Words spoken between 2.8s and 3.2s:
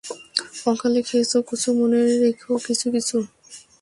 কিছু।